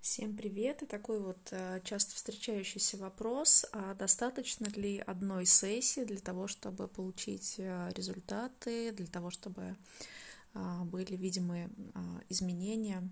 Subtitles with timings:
[0.00, 0.82] Всем привет!
[0.82, 6.88] И такой вот э, часто встречающийся вопрос, а достаточно ли одной сессии для того, чтобы
[6.88, 9.76] получить э, результаты, для того, чтобы
[10.54, 13.10] а, были видимые а, изменения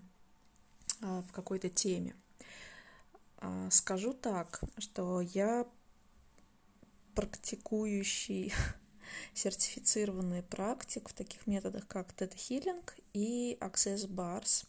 [1.03, 2.15] а, в какой-то теме?
[3.69, 5.67] Скажу так, что я
[7.13, 8.51] практикующий
[9.35, 14.65] сертифицированный практик в таких методах, как тета-хиллинг и Access Bars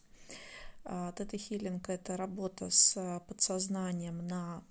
[0.83, 4.63] тета-хиллинг– это работа с подсознанием на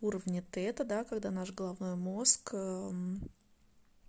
[0.00, 3.30] уровне тета, да, когда наш головной мозг эм,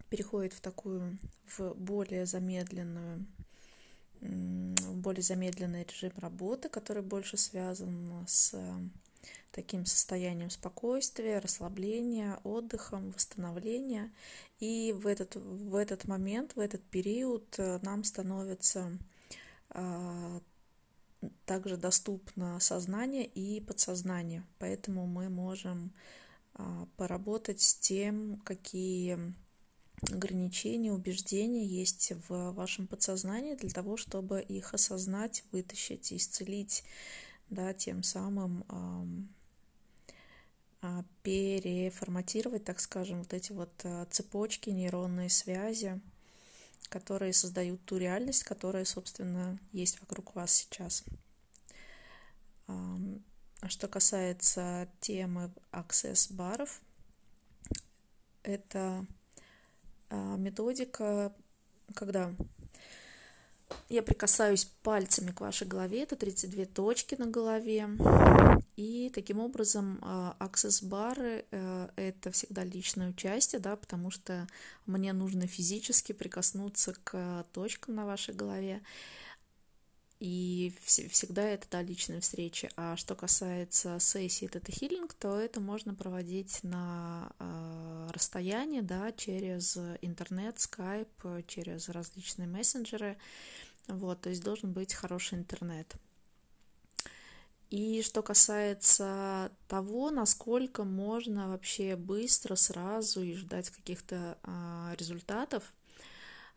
[0.09, 3.25] переходит в такую, в более замедленную,
[4.21, 8.55] в более замедленный режим работы, который больше связан с
[9.51, 14.11] таким состоянием спокойствия, расслабления, отдыхом, восстановления.
[14.59, 18.97] И в этот, в этот момент, в этот период э, нам становится
[19.69, 20.39] а,
[21.45, 25.93] также доступно сознание и подсознание, поэтому мы можем
[26.53, 29.33] а, поработать с тем, какие
[30.11, 36.83] ограничения, убеждения есть в вашем подсознании для того, чтобы их осознать, вытащить, исцелить,
[37.49, 38.65] да, тем самым
[40.81, 46.01] а, переформатировать, так скажем, вот эти вот а, цепочки, нейронные связи,
[46.89, 51.03] которые создают ту реальность, которая, собственно, есть вокруг вас сейчас.
[53.67, 56.81] Что касается темы access-баров,
[58.43, 59.05] это
[60.09, 61.33] а, методика,
[61.93, 62.35] когда
[63.89, 67.89] я прикасаюсь пальцами к вашей голове, это 32 точки на голове,
[68.75, 69.99] и таким образом
[70.39, 74.47] аксесс-бары э,— это всегда личное участие, да, потому что
[74.85, 78.81] мне нужно физически прикоснуться к точкам на вашей голове,
[80.21, 82.69] и всегда это да, личные встречи.
[82.75, 89.77] А что касается сессии Тета Хиллинг, то это можно проводить на э, расстоянии, да, через
[90.03, 91.09] интернет, скайп,
[91.47, 93.17] через различные мессенджеры.
[93.87, 95.91] Вот, то есть должен быть хороший интернет.
[97.71, 105.73] И что касается того, насколько можно вообще быстро, сразу и ждать каких-то э, результатов,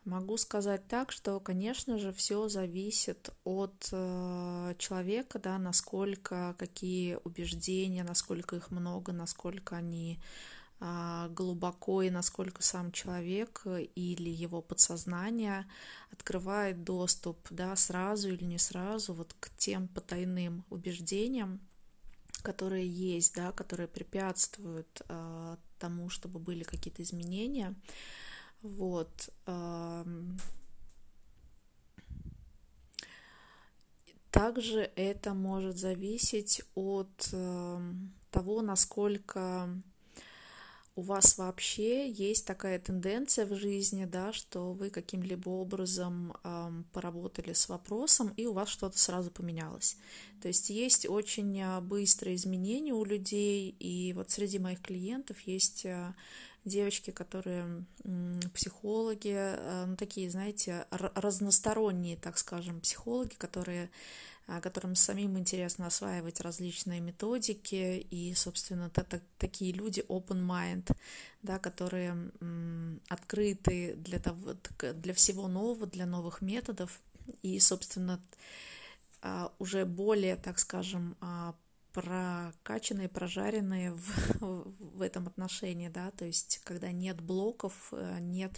[0.05, 8.05] Могу сказать так, что, конечно же, все зависит от э, человека, да, насколько, какие убеждения,
[8.05, 10.21] насколько их много, насколько они
[10.81, 13.63] э, глубоко и насколько сам человек
[13.95, 15.67] или его подсознание
[16.13, 21.61] открывает доступ, да, сразу или не сразу, вот к тем потайным убеждениям,
[22.43, 27.75] которые есть, да, которые препятствуют э, тому, чтобы были какие-то изменения.
[28.65, 29.29] Вот.
[34.31, 37.35] Также это может зависеть от
[38.31, 39.69] того, насколько
[40.97, 47.53] у вас вообще есть такая тенденция в жизни, да, что вы каким-либо образом эм, поработали
[47.53, 49.97] с вопросом, и у вас что-то сразу поменялось.
[50.41, 55.85] То есть есть очень а, быстрые изменения у людей, и вот среди моих клиентов есть
[55.85, 56.15] а,
[56.65, 57.85] девочки, которые
[58.53, 63.91] психологи, э, ну, такие, знаете, разносторонние, так скажем, психологи, которые
[64.47, 68.91] а, которым самим интересно осваивать различные методики, и, собственно,
[69.39, 70.95] такие люди open mind,
[71.43, 72.31] да, которые
[73.09, 74.55] открыты для, того,
[74.95, 77.01] для всего нового, для новых методов,
[77.41, 78.21] и, собственно,
[79.23, 81.55] а, уже более, так скажем, а,
[81.95, 84.41] прокачанные, прожаренные в,
[84.97, 88.53] в этом отношении, да, то есть когда нет блоков, э, нет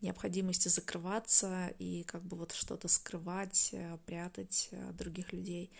[0.00, 5.70] необходимости закрываться и как бы вот что-то скрывать, э, прятать э, других людей.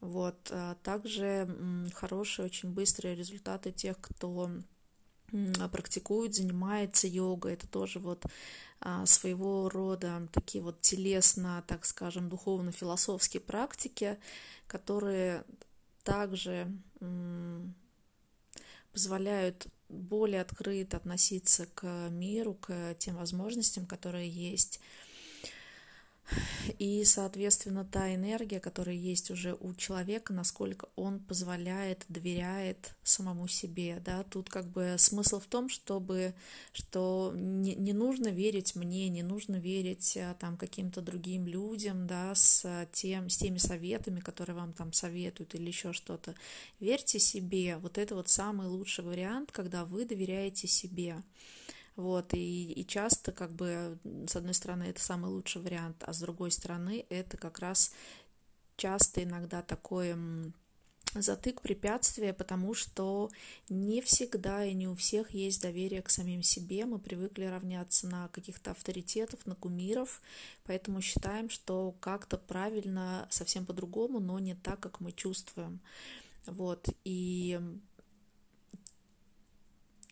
[0.00, 0.52] Вот.
[0.82, 1.48] Также
[1.94, 4.50] хорошие, очень быстрые результаты тех, кто
[5.72, 7.54] практикует, занимается йогой.
[7.54, 8.26] Это тоже вот
[8.78, 14.18] а, своего рода такие вот телесно, так скажем, духовно-философские практики,
[14.66, 15.44] которые
[16.06, 16.72] также
[18.92, 24.80] позволяют более открыто относиться к миру, к тем возможностям, которые есть
[26.78, 34.02] и, соответственно, та энергия, которая есть уже у человека, насколько он позволяет, доверяет самому себе,
[34.04, 36.34] да, тут как бы смысл в том, чтобы,
[36.72, 42.34] что не, не нужно верить мне, не нужно верить а, там каким-то другим людям, да,
[42.34, 46.34] с, тем, с теми советами, которые вам там советуют или еще что-то.
[46.80, 51.22] Верьте себе, вот это вот самый лучший вариант, когда вы доверяете себе.
[51.96, 53.98] Вот, и, и часто, как бы,
[54.28, 57.92] с одной стороны, это самый лучший вариант, а с другой стороны, это как раз
[58.76, 60.18] часто иногда такое
[61.14, 63.30] затык, препятствие, потому что
[63.68, 66.84] не всегда и не у всех есть доверие к самим себе.
[66.84, 70.20] Мы привыкли равняться на каких-то авторитетов, на кумиров,
[70.64, 75.80] поэтому считаем, что как-то правильно совсем по-другому, но не так, как мы чувствуем.
[76.46, 77.60] Вот, и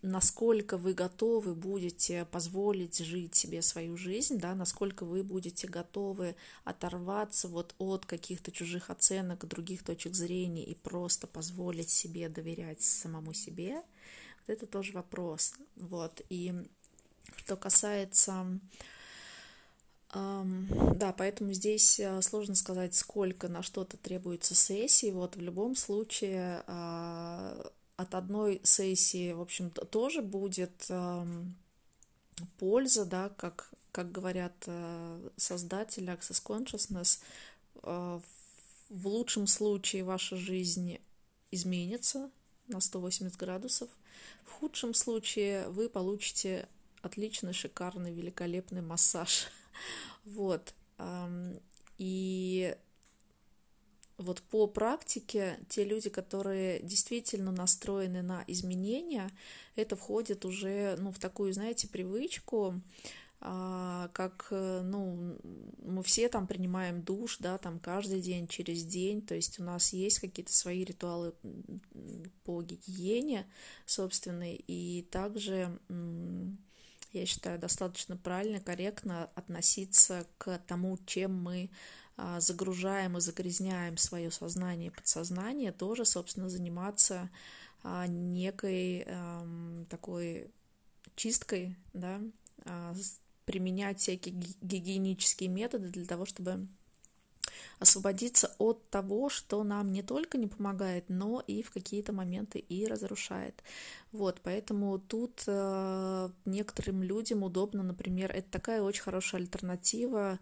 [0.04, 7.48] насколько вы готовы будете позволить жить себе свою жизнь, да, насколько вы будете готовы оторваться
[7.48, 13.76] вот от каких-то чужих оценок, других точек зрения и просто позволить себе доверять самому себе,
[14.46, 15.54] вот это тоже вопрос.
[15.76, 16.52] Вот, и
[17.36, 18.60] что касается
[20.14, 25.10] да, поэтому здесь э, сложно сказать, сколько на что-то требуется сессии.
[25.10, 31.54] Вот в любом случае а, от одной сессии, в общем-то, тоже будет эм,
[32.58, 37.20] польза, да, как, как говорят э, создатели Access Consciousness,
[37.82, 38.20] э,
[38.90, 40.98] в лучшем случае ваша жизнь
[41.50, 42.30] изменится
[42.66, 43.88] на 180 градусов,
[44.44, 46.68] в худшем случае вы получите
[47.02, 49.48] отличный, шикарный, великолепный массаж.
[50.24, 50.72] Вот.
[51.98, 52.76] И
[54.18, 59.30] вот по практике те люди, которые действительно настроены на изменения,
[59.76, 62.74] это входит уже ну, в такую, знаете, привычку,
[63.40, 65.36] а, как, ну,
[65.82, 69.92] мы все там принимаем душ, да, там каждый день, через день, то есть у нас
[69.92, 71.34] есть какие-то свои ритуалы
[72.44, 73.46] по гигиене
[73.84, 75.78] собственной, и также
[77.14, 81.70] я считаю, достаточно правильно, корректно относиться к тому, чем мы
[82.38, 87.30] загружаем и загрязняем свое сознание и подсознание, тоже, собственно, заниматься
[87.82, 89.06] а, некой
[89.88, 90.50] такой
[91.16, 92.20] чисткой, да,
[92.64, 92.94] а,
[93.44, 96.66] применять всякие гигиенические методы для того, чтобы
[97.78, 102.86] освободиться от того, что нам не только не помогает, но и в какие-то моменты и
[102.86, 103.62] разрушает.
[104.12, 110.38] Вот, поэтому тут э, некоторым людям удобно, например, это такая очень хорошая альтернатива а,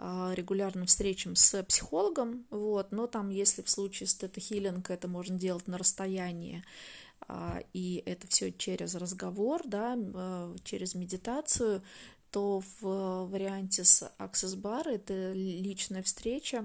[0.00, 5.66] регулярным встречам с психологом, вот, но там, если в случае с тета-хиллинг это можно делать
[5.66, 6.64] на расстоянии,
[7.28, 11.82] а, и это все через разговор, да, а, через медитацию,
[12.30, 16.64] то в варианте с Access Bar это личная встреча,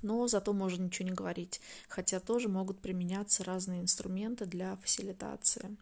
[0.00, 5.76] но зато можно ничего не говорить, хотя тоже могут применяться разные инструменты для фасилитации,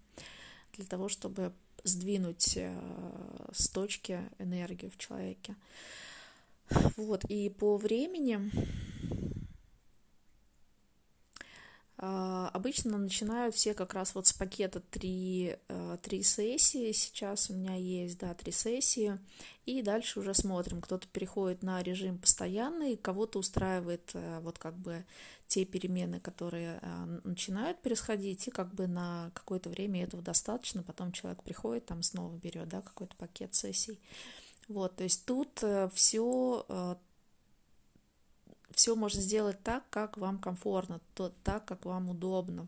[0.72, 1.52] для того, чтобы
[1.84, 2.58] сдвинуть
[3.52, 5.54] с точки энергию в человеке.
[6.96, 8.50] Вот, и по времени
[11.96, 16.92] а, Обычно начинают все как раз вот с пакета три, э, три сессии.
[16.92, 19.18] Сейчас у меня есть, да, три сессии.
[19.66, 20.80] И дальше уже смотрим.
[20.80, 25.04] Кто-то переходит на режим постоянный, кого-то устраивает э, вот как бы
[25.48, 30.84] те перемены, которые э, начинают происходить, и как бы на какое-то время этого достаточно.
[30.84, 33.98] Потом человек приходит, там снова берет, да, какой-то пакет сессий.
[34.68, 35.62] Вот, то есть тут
[35.92, 36.94] все, э,
[38.70, 42.66] все э, можно сделать так, как вам комфортно, то, так, как вам удобно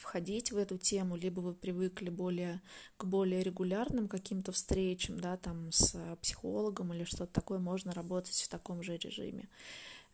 [0.00, 2.60] входить в эту тему, либо вы привыкли более,
[2.96, 8.48] к более регулярным каким-то встречам, да, там с психологом или что-то такое, можно работать в
[8.48, 9.48] таком же режиме.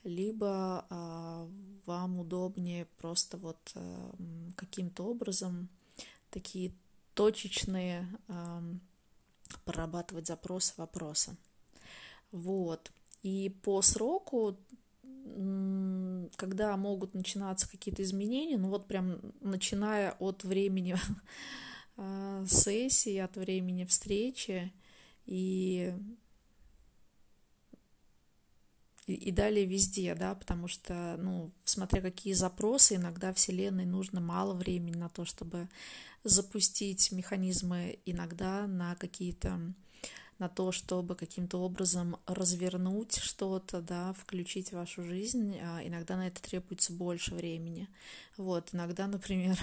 [0.03, 1.49] Либо э,
[1.85, 4.13] вам удобнее просто вот э,
[4.57, 5.69] каким-то образом
[6.31, 6.73] такие
[7.15, 8.63] точечные э,
[9.67, 11.37] прорабатывать запросы, вопросы.
[12.33, 12.91] Вот.
[13.23, 14.57] И по сроку,
[16.37, 20.97] когда могут начинаться какие-то изменения, ну вот прям начиная от времени
[21.97, 24.73] а, сессии, от времени встречи
[25.27, 25.93] и
[29.07, 34.97] и, далее везде, да, потому что, ну, смотря какие запросы, иногда Вселенной нужно мало времени
[34.97, 35.69] на то, чтобы
[36.25, 39.61] запустить механизмы, иногда на какие-то
[40.39, 46.27] на то, чтобы каким-то образом развернуть что-то, да, включить в вашу жизнь, а иногда на
[46.27, 47.89] это требуется больше времени.
[48.37, 49.59] Вот, иногда, например,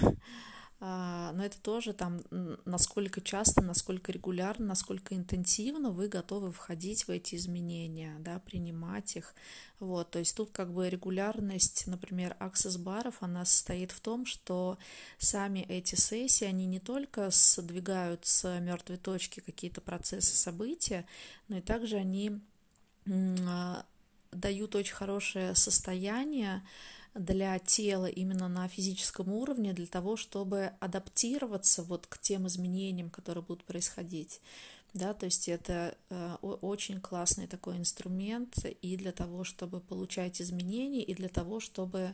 [0.80, 2.22] но это тоже там,
[2.65, 9.34] насколько часто, насколько регулярно, насколько интенсивно вы готовы входить в эти изменения, да, принимать их.
[9.80, 14.77] Вот, то есть тут как бы регулярность, например, аксесс-баров, она состоит в том, что
[15.18, 21.06] сами эти сессии, они не только сдвигают с мертвой точки какие-то процессы, события,
[21.48, 22.42] но и также они
[23.08, 23.86] а,
[24.32, 26.63] дают очень хорошее состояние,
[27.15, 33.43] для тела именно на физическом уровне, для того, чтобы адаптироваться вот к тем изменениям, которые
[33.43, 34.41] будут происходить.
[34.93, 41.03] да, то есть это э, очень классный такой инструмент и для того, чтобы получать изменения,
[41.03, 42.13] и для того, чтобы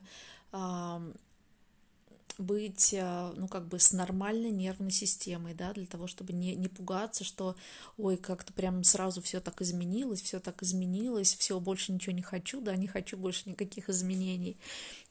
[2.38, 6.68] быть, э, ну, как бы с нормальной нервной системой, да, для того, чтобы не, не
[6.68, 7.56] пугаться, что,
[7.98, 12.62] ой, как-то прям сразу все так изменилось, все так изменилось, все, больше ничего не хочу,
[12.62, 14.58] да, не хочу больше никаких изменений,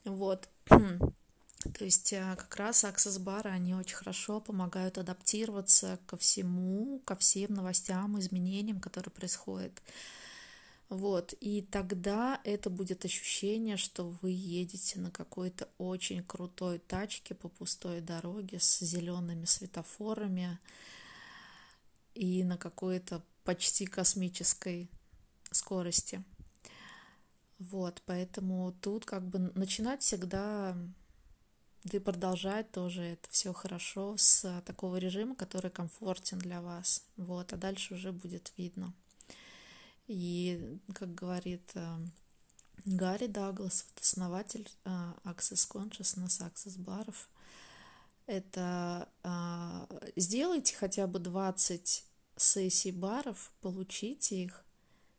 [0.04, 0.48] вот.
[0.68, 7.54] То есть э, как раз аксесс-бары, они очень хорошо помогают адаптироваться ко всему, ко всем
[7.54, 9.72] новостям, изменениям, которые происходят.
[10.88, 17.50] Вот, и тогда это будет ощущение, что вы едете на какой-то очень крутой тачке по
[17.50, 20.58] пустой дороге с зелеными светофорами
[22.14, 24.88] и на какой-то почти космической
[25.50, 26.24] скорости.
[27.58, 30.74] Вот, поэтому тут как бы начинать всегда
[31.84, 37.04] да и продолжать тоже это все хорошо с такого режима, который комфортен для вас.
[37.16, 38.92] Вот, а дальше уже будет видно.
[40.08, 41.98] И, как говорит э,
[42.86, 47.28] Гарри Даглас, вот основатель э, Access Consciousness, Access баров,
[48.26, 52.04] это э, сделайте хотя бы 20
[52.36, 54.64] сессий баров, получите их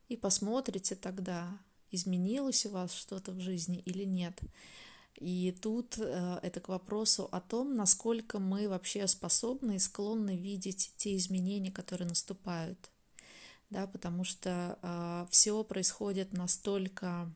[0.08, 1.58] и посмотрите тогда,
[1.91, 4.39] изменилось у вас что-то в жизни или нет.
[5.17, 10.93] И тут э, это к вопросу о том, насколько мы вообще способны и склонны видеть
[10.98, 12.89] те изменения, которые наступают.
[13.69, 17.31] Да, потому что э, все происходит настолько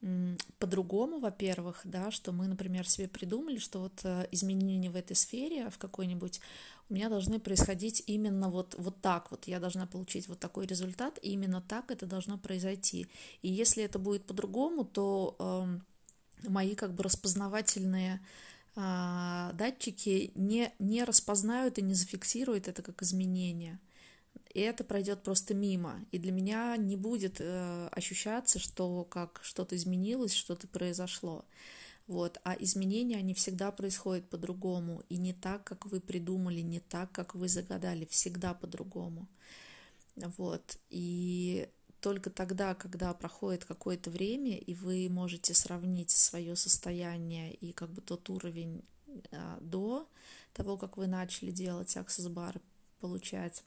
[0.00, 5.14] э, по-другому, во-первых, да, что мы, например, себе придумали, что вот э, изменения в этой
[5.14, 6.40] сфере, в какой-нибудь,
[6.88, 9.46] у меня должны происходить именно вот, вот так вот.
[9.46, 13.06] Я должна получить вот такой результат, и именно так это должно произойти.
[13.42, 15.36] И если это будет по-другому, то...
[15.38, 15.80] Э,
[16.48, 18.20] мои как бы распознавательные
[18.74, 23.78] а, датчики не, не распознают и не зафиксируют это как изменение.
[24.52, 26.04] И это пройдет просто мимо.
[26.10, 31.44] И для меня не будет э, ощущаться, что как что-то изменилось, что-то произошло.
[32.06, 32.38] Вот.
[32.44, 35.02] А изменения, они всегда происходят по-другому.
[35.08, 38.06] И не так, как вы придумали, не так, как вы загадали.
[38.06, 39.28] Всегда по-другому.
[40.16, 40.78] Вот.
[40.90, 41.68] И
[42.00, 48.00] только тогда, когда проходит какое-то время, и вы можете сравнить свое состояние и как бы
[48.00, 48.84] тот уровень
[49.32, 50.08] а, до
[50.52, 52.60] того, как вы начали делать Bar,
[53.00, 53.64] получать,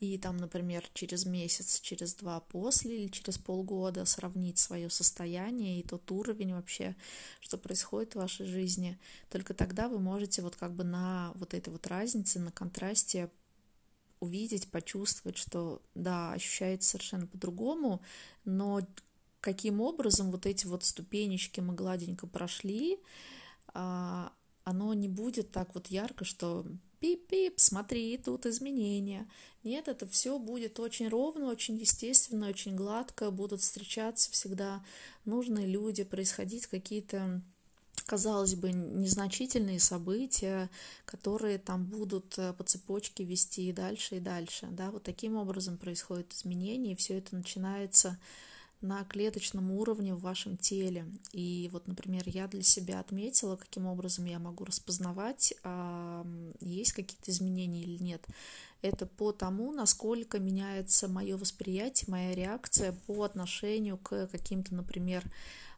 [0.00, 5.82] и там, например, через месяц, через два после или через полгода сравнить свое состояние и
[5.82, 6.96] тот уровень вообще,
[7.40, 11.70] что происходит в вашей жизни, только тогда вы можете вот как бы на вот этой
[11.70, 13.30] вот разнице, на контрасте
[14.20, 18.02] увидеть, почувствовать, что да, ощущается совершенно по-другому,
[18.44, 18.80] но
[19.40, 22.98] каким образом вот эти вот ступенечки мы гладенько прошли,
[23.68, 24.32] а,
[24.64, 26.66] оно не будет так вот ярко, что
[27.00, 29.28] пип-пип, смотри, тут изменения.
[29.64, 34.84] Нет, это все будет очень ровно, очень естественно, очень гладко, будут встречаться всегда
[35.24, 37.42] нужные люди, происходить какие-то
[38.06, 40.70] казалось бы, незначительные события,
[41.04, 44.66] которые там будут э, по цепочке вести и дальше, и дальше.
[44.70, 44.90] Да?
[44.90, 48.18] Вот таким образом происходит изменение, и все это начинается
[48.80, 51.06] на клеточном уровне в вашем теле.
[51.32, 55.54] И вот, например, я для себя отметила, каким образом я могу распознавать,
[56.60, 58.24] есть какие-то изменения или нет.
[58.80, 65.24] Это по тому, насколько меняется мое восприятие, моя реакция по отношению к каким-то, например,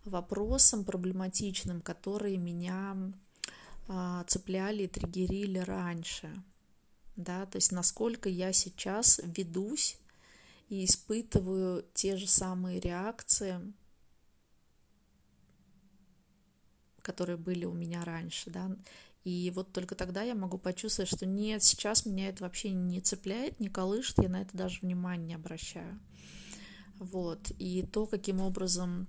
[0.04, 2.96] вопросам проблематичным, которые меня
[3.88, 6.30] а, цепляли и триггерили раньше.
[7.16, 9.98] Да, то есть насколько я сейчас ведусь
[10.70, 13.60] и испытываю те же самые реакции,
[17.02, 18.74] которые были у меня раньше, да,
[19.24, 23.60] и вот только тогда я могу почувствовать, что нет, сейчас меня это вообще не цепляет,
[23.60, 26.00] не колышет, я на это даже внимания не обращаю.
[26.98, 27.50] Вот.
[27.58, 29.08] И то, каким образом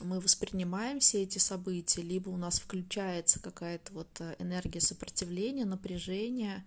[0.00, 6.64] мы воспринимаем все эти события, либо у нас включается какая-то вот э, энергия сопротивления, напряжения,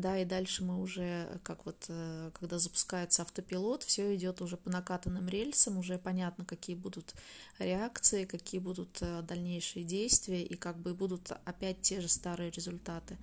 [0.00, 4.70] да, и дальше мы уже, как вот, э, когда запускается автопилот, все идет уже по
[4.70, 7.14] накатанным рельсам, уже понятно, какие будут
[7.58, 13.18] реакции, какие будут э, дальнейшие действия, и как бы будут опять те же старые результаты.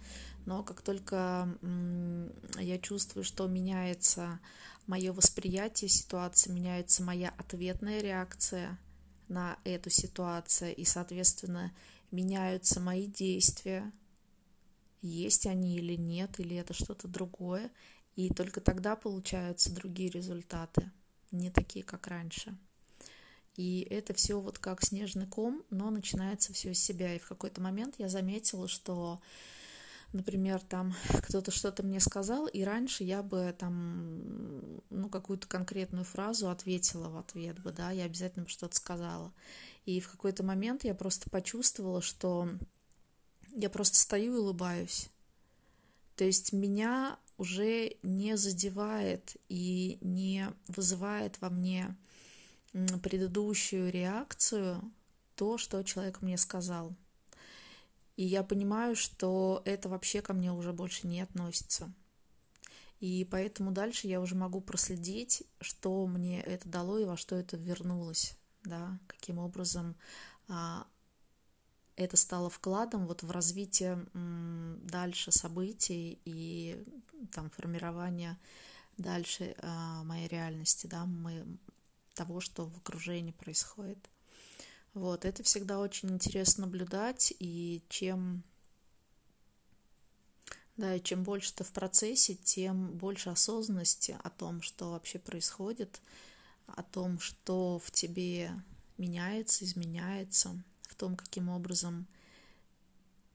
[0.46, 1.50] Но как только
[2.58, 4.40] я чувствую, что меняется
[4.86, 8.80] мое восприятие ситуации, меняется моя ответная реакция,
[9.30, 11.74] на эту ситуацию, и, соответственно,
[12.12, 13.92] меняются мои действия,
[15.02, 17.72] есть они или нет, или это что-то другое,
[18.16, 20.92] и только тогда получаются другие результаты,
[21.32, 22.58] не такие, как раньше.
[23.56, 27.16] И это все вот как снежный ком, но начинается все с себя.
[27.16, 29.20] И в какой-то момент я заметила, что
[30.14, 36.50] например, там кто-то что-то мне сказал, и раньше я бы там, ну, какую-то конкретную фразу
[36.50, 39.34] ответила в ответ бы, да, я обязательно бы что-то сказала.
[39.86, 42.50] И в какой-то момент я просто почувствовала, что
[43.54, 45.10] я просто стою и улыбаюсь.
[46.16, 51.96] То есть меня уже не задевает и не вызывает во мне
[53.04, 54.82] предыдущую реакцию
[55.36, 56.96] то, что человек мне сказал.
[58.16, 61.94] И я понимаю, что это вообще ко мне уже больше не относится.
[63.00, 67.56] И поэтому дальше я уже могу проследить, что мне это дало и во что это
[67.56, 69.96] вернулось, да, каким образом
[70.48, 70.88] а,
[71.98, 74.06] это стало вкладом вот в развитие
[74.84, 76.86] дальше событий и
[77.34, 78.38] там формирование
[78.98, 81.46] дальше а, моей реальности, да, мы,
[82.14, 83.98] того, что в окружении происходит.
[84.94, 88.44] Вот, это всегда очень интересно наблюдать, и чем,
[90.76, 96.02] да, и чем больше ты в процессе, тем больше осознанности о том, что вообще происходит,
[96.68, 98.52] о том, что в тебе
[98.98, 100.56] меняется, изменяется,
[100.98, 102.08] том, каким образом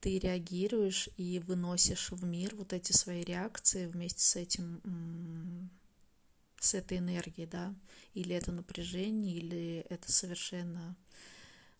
[0.01, 5.69] ты реагируешь и выносишь в мир вот эти свои реакции вместе с этим,
[6.59, 7.73] с этой энергией, да,
[8.13, 10.95] или это напряжение, или это совершенно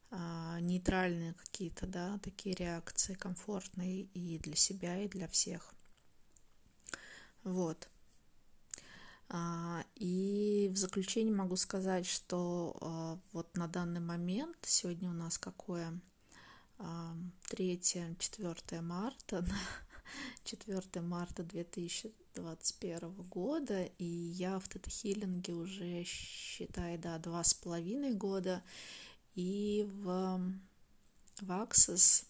[0.09, 5.73] а, нейтральные какие-то, да, такие реакции, комфортные и для себя, и для всех.
[7.43, 7.89] Вот.
[9.29, 15.37] А, и в заключение могу сказать, что а, вот на данный момент, сегодня у нас
[15.37, 15.99] какое?
[16.77, 19.45] 3-4 марта,
[20.43, 28.63] 4 марта 2021 года, и я в тета-хиллинге уже, считай, да, два с половиной года,
[29.35, 30.41] и в,
[31.41, 32.25] в Access,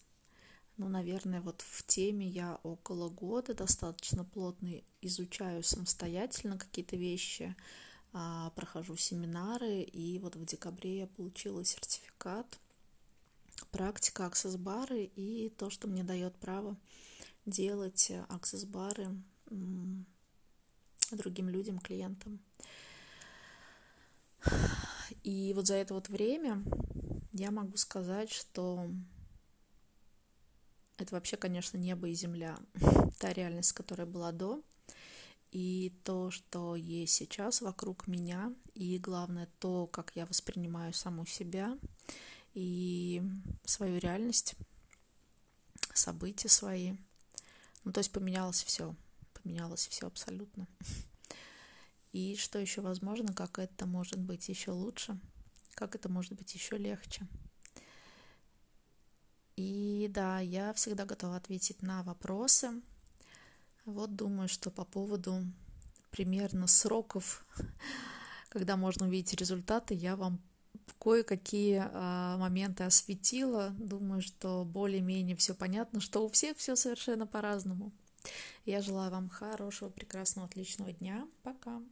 [0.76, 7.54] ну, наверное, вот в теме я около года достаточно плотно изучаю самостоятельно какие-то вещи,
[8.12, 12.58] а, прохожу семинары, и вот в декабре я получила сертификат
[13.70, 16.76] практика аксесс-бары и то, что мне дает право
[17.46, 19.16] делать аксесс-бары
[21.10, 22.40] другим людям, клиентам.
[25.22, 26.62] И вот за это вот время
[27.32, 28.88] я могу сказать, что
[30.98, 32.58] это вообще, конечно, небо и земля.
[33.18, 34.62] Та реальность, которая была до,
[35.50, 41.78] и то, что есть сейчас вокруг меня, и главное то, как я воспринимаю саму себя
[42.54, 43.22] и
[43.64, 44.56] свою реальность,
[45.92, 46.94] события свои.
[47.84, 48.96] Ну, то есть поменялось все,
[49.32, 50.66] поменялось все абсолютно.
[52.12, 55.18] И что еще возможно, как это может быть еще лучше,
[55.74, 57.26] как это может быть еще легче.
[59.56, 62.70] И да, я всегда готова ответить на вопросы.
[63.84, 65.42] Вот думаю, что по поводу
[66.10, 67.44] примерно сроков,
[68.48, 70.40] когда можно увидеть результаты, я вам
[70.98, 73.70] кое-какие а, моменты осветила.
[73.78, 77.92] Думаю, что более-менее все понятно, что у всех все совершенно по-разному.
[78.64, 81.28] Я желаю вам хорошего, прекрасного, отличного дня.
[81.42, 81.82] Пока.